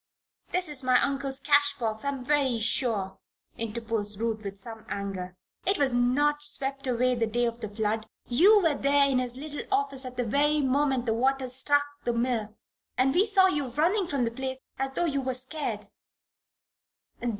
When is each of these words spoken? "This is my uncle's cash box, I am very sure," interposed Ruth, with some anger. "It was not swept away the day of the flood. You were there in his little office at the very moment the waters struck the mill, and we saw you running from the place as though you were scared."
"This 0.49 0.67
is 0.67 0.81
my 0.81 0.99
uncle's 0.99 1.39
cash 1.39 1.77
box, 1.77 2.03
I 2.03 2.07
am 2.09 2.25
very 2.25 2.57
sure," 2.59 3.19
interposed 3.55 4.19
Ruth, 4.19 4.41
with 4.43 4.57
some 4.57 4.83
anger. 4.89 5.35
"It 5.63 5.77
was 5.77 5.93
not 5.93 6.41
swept 6.41 6.87
away 6.87 7.13
the 7.13 7.27
day 7.27 7.45
of 7.45 7.61
the 7.61 7.69
flood. 7.69 8.07
You 8.27 8.59
were 8.63 8.73
there 8.73 9.07
in 9.07 9.19
his 9.19 9.35
little 9.37 9.61
office 9.71 10.03
at 10.03 10.17
the 10.17 10.25
very 10.25 10.59
moment 10.61 11.05
the 11.05 11.13
waters 11.13 11.53
struck 11.55 11.85
the 12.03 12.13
mill, 12.13 12.57
and 12.97 13.13
we 13.13 13.27
saw 13.27 13.45
you 13.45 13.67
running 13.67 14.07
from 14.07 14.25
the 14.25 14.31
place 14.31 14.59
as 14.79 14.89
though 14.93 15.05
you 15.05 15.21
were 15.21 15.35
scared." 15.35 15.87